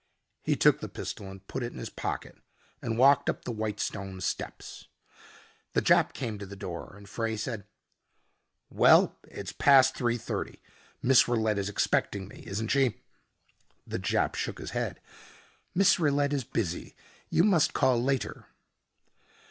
[0.41, 2.35] He took the pistol and put it in his pocket
[2.81, 4.87] and walked up the white stone steps.
[5.73, 7.67] The Jap came to the door and Frey said,
[8.71, 10.59] "Well it's past three thirty.
[11.03, 12.99] Miss Rillette is expecting me, isn't she?"
[13.85, 14.99] The Jap shook his head.
[15.75, 16.95] "Miss Rillette is busy.
[17.29, 18.47] You must call later."